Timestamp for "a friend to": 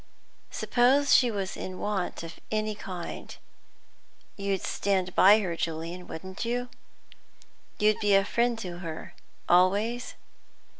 8.15-8.79